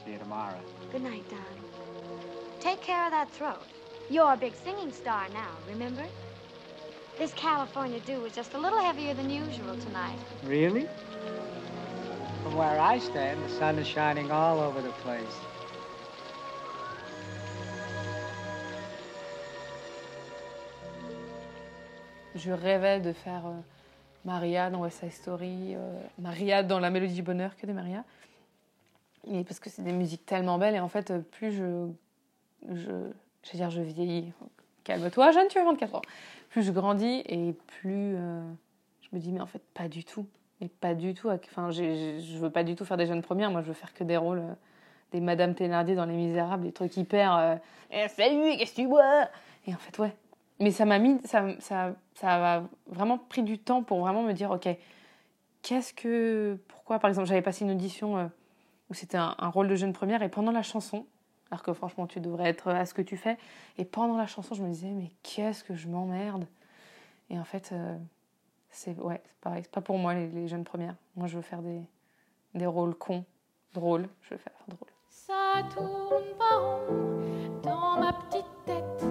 See 0.04 0.12
you 0.12 0.18
tomorrow. 0.18 0.56
Good 0.90 1.02
night, 1.02 1.28
darling. 1.28 1.62
Take 2.60 2.80
care 2.80 3.04
of 3.06 3.10
that 3.12 3.26
throat. 3.32 3.81
You're 4.10 4.32
a 4.32 4.36
big 4.36 4.54
singing 4.64 4.92
star 4.92 5.28
now, 5.32 5.50
remember? 5.68 6.04
This 7.18 7.32
California 7.34 8.00
dew 8.00 8.24
is 8.24 8.34
just 8.34 8.54
a 8.54 8.58
little 8.58 8.80
heavier 8.80 9.14
than 9.14 9.30
usual 9.30 9.76
tonight. 9.76 10.18
Really? 10.44 10.88
From 12.42 12.56
where 12.56 12.80
I 12.80 12.98
stand, 12.98 13.42
the 13.44 13.48
sun 13.48 13.78
is 13.78 13.86
shining 13.86 14.30
all 14.30 14.60
over 14.60 14.82
the 14.82 14.92
place. 15.04 15.36
Je 22.34 22.50
rêvais 22.50 23.00
de 23.00 23.12
faire 23.12 23.46
euh, 23.46 23.60
Maria 24.24 24.70
dans 24.70 24.80
West 24.80 25.00
Side 25.00 25.12
Story, 25.12 25.74
euh, 25.74 26.00
Maria 26.18 26.62
dans 26.62 26.80
La 26.80 26.90
Mélodie 26.90 27.14
du 27.14 27.22
Bonheur, 27.22 27.56
que 27.56 27.66
des 27.66 27.74
Maria. 27.74 28.04
Et 29.30 29.44
parce 29.44 29.60
que 29.60 29.70
c'est 29.70 29.82
des 29.82 29.92
musiques 29.92 30.26
tellement 30.26 30.58
belles. 30.58 30.74
Et 30.74 30.80
en 30.80 30.88
fait, 30.88 31.10
euh, 31.10 31.20
plus 31.20 31.52
je. 31.52 31.88
je 32.68 33.12
je 33.44 33.52
veux 33.52 33.58
dire, 33.58 33.70
je 33.70 33.80
vieillis. 33.82 34.32
Calme-toi, 34.84 35.30
jeune, 35.32 35.46
tu 35.48 35.58
as 35.58 35.64
24 35.64 35.94
ans. 35.96 36.02
Plus 36.50 36.62
je 36.62 36.72
grandis 36.72 37.22
et 37.26 37.52
plus 37.80 38.14
euh, 38.16 38.42
je 39.00 39.08
me 39.12 39.20
dis, 39.20 39.32
mais 39.32 39.40
en 39.40 39.46
fait, 39.46 39.62
pas 39.74 39.88
du 39.88 40.04
tout. 40.04 40.26
Mais 40.60 40.68
pas 40.68 40.94
du 40.94 41.14
tout. 41.14 41.28
Enfin, 41.28 41.70
je 41.70 42.38
veux 42.38 42.50
pas 42.50 42.64
du 42.64 42.74
tout 42.74 42.84
faire 42.84 42.96
des 42.96 43.06
jeunes 43.06 43.22
premières. 43.22 43.50
Moi, 43.50 43.62
je 43.62 43.68
veux 43.68 43.72
faire 43.74 43.92
que 43.94 44.04
des 44.04 44.16
rôles. 44.16 44.38
euh, 44.40 44.54
des 45.12 45.20
Madame 45.20 45.54
Thénardier 45.54 45.94
dans 45.94 46.06
Les 46.06 46.14
Misérables, 46.16 46.62
des 46.64 46.72
trucs 46.72 46.96
hyper. 46.96 47.36
euh, 47.36 47.56
Eh, 47.90 48.08
salut, 48.08 48.56
qu'est-ce 48.56 48.70
que 48.74 48.80
tu 48.80 48.86
bois? 48.88 49.28
Et 49.66 49.74
en 49.74 49.78
fait, 49.78 49.98
ouais. 49.98 50.16
Mais 50.58 50.70
ça 50.70 50.84
m'a 50.86 50.98
mis. 50.98 51.20
Ça, 51.26 51.44
ça, 51.60 51.94
ça 52.14 52.56
a 52.56 52.62
vraiment 52.86 53.18
pris 53.18 53.42
du 53.42 53.58
temps 53.58 53.82
pour 53.82 54.00
vraiment 54.00 54.22
me 54.22 54.32
dire, 54.32 54.50
ok, 54.50 54.68
qu'est-ce 55.62 55.92
que. 55.92 56.58
Pourquoi, 56.68 56.98
par 56.98 57.08
exemple, 57.10 57.28
j'avais 57.28 57.42
passé 57.42 57.64
une 57.64 57.72
audition 57.72 58.30
où 58.88 58.94
c'était 58.94 59.18
un 59.18 59.34
rôle 59.48 59.68
de 59.68 59.74
jeune 59.74 59.92
première 59.92 60.22
et 60.22 60.28
pendant 60.30 60.52
la 60.52 60.62
chanson, 60.62 61.06
alors 61.52 61.62
que 61.62 61.74
franchement, 61.74 62.06
tu 62.06 62.18
devrais 62.18 62.48
être 62.48 62.68
à 62.68 62.86
ce 62.86 62.94
que 62.94 63.02
tu 63.02 63.18
fais, 63.18 63.36
et 63.76 63.84
pendant 63.84 64.16
la 64.16 64.26
chanson, 64.26 64.54
je 64.54 64.62
me 64.62 64.70
disais, 64.70 64.88
mais 64.88 65.10
qu'est-ce 65.22 65.62
que 65.62 65.74
je 65.74 65.86
m'emmerde 65.86 66.46
Et 67.28 67.38
en 67.38 67.44
fait, 67.44 67.72
euh, 67.72 67.94
c'est 68.70 68.98
ouais, 68.98 69.22
pareil, 69.42 69.62
c'est 69.62 69.70
pas 69.70 69.82
pour 69.82 69.98
moi 69.98 70.14
les, 70.14 70.28
les 70.28 70.48
jeunes 70.48 70.64
premières. 70.64 70.96
Moi, 71.14 71.26
je 71.26 71.36
veux 71.36 71.42
faire 71.42 71.60
des, 71.60 71.82
des 72.54 72.64
rôles 72.64 72.94
cons, 72.94 73.26
drôles, 73.74 74.08
je 74.22 74.30
veux 74.30 74.38
faire 74.38 74.54
drôle. 74.66 74.88
Ça 75.10 75.62
tourne 75.74 76.34
pas 76.38 76.56
rond 76.56 77.60
dans 77.62 78.00
ma 78.00 78.14
petite 78.14 78.46
tête. 78.64 79.04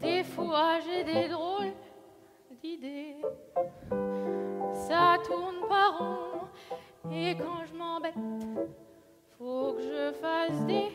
Des 0.00 0.22
fois 0.22 0.80
j'ai 0.80 1.02
des 1.02 1.28
drôles 1.28 1.72
d'idées. 2.62 3.16
Ça 4.74 5.16
tourne 5.26 5.66
pas 5.66 5.88
rond 5.98 6.48
et 7.10 7.34
quand 7.36 7.64
je 7.64 7.74
m'embête, 7.74 8.14
faut 9.38 9.72
que 9.72 9.82
je 9.82 10.12
fasse 10.20 10.66
des 10.66 10.90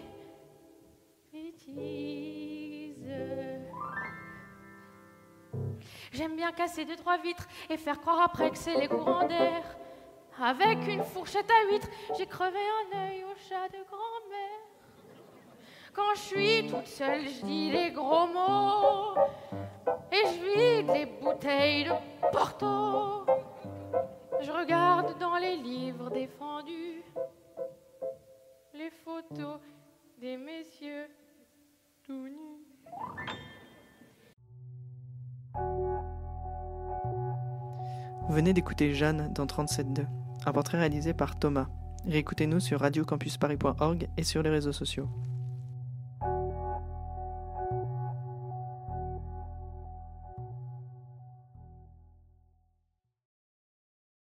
J'aime 6.15 6.37
bien 6.37 6.53
casser 6.53 6.85
deux 6.85 6.95
trois 6.95 7.17
vitres 7.17 7.45
et 7.69 7.75
faire 7.75 7.99
croire 7.99 8.21
après 8.21 8.49
que 8.49 8.57
c'est 8.57 8.79
les 8.79 8.87
courants 8.87 9.27
d'air. 9.27 9.63
Avec 10.41 10.87
une 10.87 11.03
fourchette 11.03 11.49
à 11.51 11.69
huîtres, 11.69 11.89
j'ai 12.17 12.25
crevé 12.25 12.57
un 12.57 12.97
œil 13.09 13.25
au 13.25 13.35
chat 13.49 13.67
de 13.67 13.83
grand-mère. 13.83 14.61
Quand 15.93 16.15
je 16.15 16.19
suis 16.19 16.67
toute 16.67 16.87
seule, 16.87 17.27
je 17.27 17.45
dis 17.45 17.69
les 17.69 17.91
gros 17.91 18.27
mots 18.27 19.15
et 20.09 20.25
je 20.25 20.79
vide 20.79 20.91
les 20.93 21.05
bouteilles 21.05 21.83
de 21.83 21.91
Porto. 22.31 23.25
Je 24.39 24.51
regarde 24.51 25.19
dans 25.19 25.35
les 25.35 25.57
livres 25.57 26.09
défendus 26.11 27.03
les 28.73 28.89
photos 28.89 29.59
des 30.17 30.37
messieurs 30.37 31.09
tout 32.05 32.29
nus. 32.29 32.65
Venez 38.27 38.53
d'écouter 38.53 38.93
Jeanne 38.95 39.31
dans 39.33 39.45
37.2, 39.45 40.05
un 40.45 40.51
portrait 40.51 40.79
réalisé 40.79 41.13
par 41.13 41.37
Thomas. 41.37 41.67
Réécoutez-nous 42.07 42.59
sur 42.59 42.79
radiocampusparis.org 42.79 44.07
et 44.17 44.23
sur 44.23 44.41
les 44.41 44.49
réseaux 44.49 44.73
sociaux. 44.73 45.07